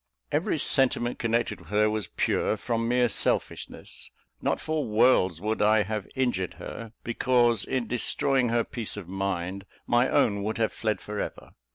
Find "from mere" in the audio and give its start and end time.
2.57-3.07